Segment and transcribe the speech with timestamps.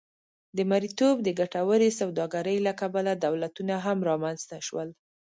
[0.57, 4.89] د مریتوب د ګټورې سوداګرۍ له کبله دولتونه هم رامنځته شول.